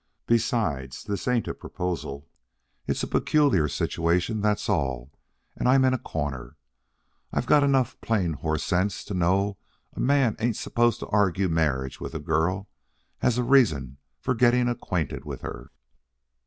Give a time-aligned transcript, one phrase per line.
[0.25, 2.27] Besides, this ain't a proposal.
[2.87, 5.11] It's a peculiar situation, that's all,
[5.55, 6.57] and I'm in a corner.
[7.31, 9.59] I've got enough plain horse sense to know
[9.93, 12.67] a man ain't supposed to argue marriage with a girl
[13.21, 15.69] as a reason for getting acquainted with her.